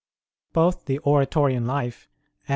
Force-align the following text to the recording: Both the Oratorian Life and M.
Both 0.51 0.85
the 0.85 0.97
Oratorian 1.05 1.67
Life 1.67 2.09
and 2.45 2.49
M. 2.49 2.49